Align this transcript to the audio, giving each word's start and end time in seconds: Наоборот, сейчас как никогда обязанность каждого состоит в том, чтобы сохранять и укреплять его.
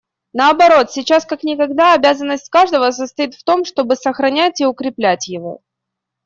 Наоборот, 0.33 0.89
сейчас 0.91 1.27
как 1.27 1.43
никогда 1.43 1.93
обязанность 1.93 2.49
каждого 2.49 2.89
состоит 2.89 3.35
в 3.35 3.43
том, 3.43 3.65
чтобы 3.65 3.95
сохранять 3.95 4.59
и 4.59 4.65
укреплять 4.65 5.27
его. 5.27 5.61